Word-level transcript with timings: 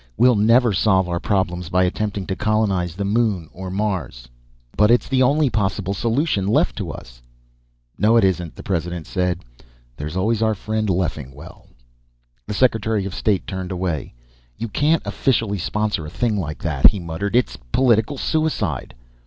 We'll 0.17 0.33
never 0.33 0.73
solve 0.73 1.07
our 1.07 1.19
problems 1.19 1.69
by 1.69 1.83
attempting 1.83 2.25
to 2.25 2.35
colonize 2.35 2.95
the 2.95 3.05
moon 3.05 3.51
or 3.53 3.69
Mars." 3.69 4.27
"But 4.75 4.89
it's 4.89 5.07
the 5.07 5.21
only 5.21 5.47
possible 5.51 5.93
solution 5.93 6.47
left 6.47 6.75
to 6.77 6.89
us." 6.89 7.21
"No 7.99 8.17
it 8.17 8.23
isn't," 8.23 8.55
the 8.55 8.63
President 8.63 9.05
said. 9.05 9.45
"There's 9.97 10.17
always 10.17 10.41
our 10.41 10.55
friend 10.55 10.89
Leffingwell." 10.89 11.67
The 12.47 12.53
Secretary 12.55 13.05
of 13.05 13.13
State 13.13 13.45
turned 13.45 13.71
away. 13.71 14.15
"You 14.57 14.69
can't 14.69 15.03
officially 15.05 15.59
sponsor 15.59 16.07
a 16.07 16.09
thing 16.09 16.35
like 16.35 16.63
that," 16.63 16.87
he 16.89 16.99
muttered. 16.99 17.35
"It's 17.35 17.59
political 17.71 18.17
suicide." 18.17 18.95